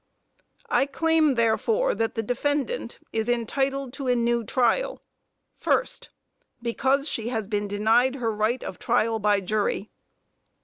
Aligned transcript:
I 0.71 0.87
claim 0.87 1.35
therefore 1.35 1.93
that 1.93 2.15
the 2.15 2.23
defendant 2.23 2.97
is 3.13 3.29
entitled 3.29 3.93
to 3.93 4.07
a 4.07 4.15
new 4.15 4.43
trial. 4.43 4.99
First 5.55 6.09
Because 6.59 7.07
she 7.07 7.27
has 7.27 7.45
been 7.45 7.67
denied 7.67 8.15
her 8.15 8.31
right 8.31 8.63
of 8.63 8.79
trial 8.79 9.19
by 9.19 9.41
jury. 9.41 9.91